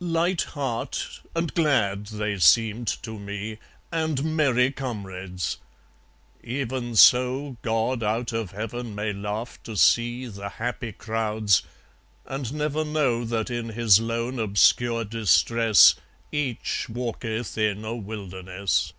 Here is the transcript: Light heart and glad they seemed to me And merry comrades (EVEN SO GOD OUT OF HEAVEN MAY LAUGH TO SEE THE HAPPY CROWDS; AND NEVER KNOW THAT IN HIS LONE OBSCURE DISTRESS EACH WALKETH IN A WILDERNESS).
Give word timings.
Light 0.00 0.42
heart 0.42 1.20
and 1.36 1.54
glad 1.54 2.06
they 2.06 2.36
seemed 2.40 2.88
to 3.04 3.16
me 3.16 3.58
And 3.92 4.24
merry 4.34 4.72
comrades 4.72 5.58
(EVEN 6.42 6.96
SO 6.96 7.58
GOD 7.62 8.02
OUT 8.02 8.32
OF 8.32 8.50
HEAVEN 8.50 8.92
MAY 8.96 9.12
LAUGH 9.12 9.58
TO 9.62 9.76
SEE 9.76 10.26
THE 10.26 10.48
HAPPY 10.48 10.90
CROWDS; 10.94 11.62
AND 12.26 12.52
NEVER 12.52 12.84
KNOW 12.84 13.24
THAT 13.26 13.50
IN 13.50 13.68
HIS 13.68 14.00
LONE 14.00 14.40
OBSCURE 14.40 15.04
DISTRESS 15.04 15.94
EACH 16.32 16.88
WALKETH 16.88 17.56
IN 17.56 17.84
A 17.84 17.94
WILDERNESS). 17.94 18.92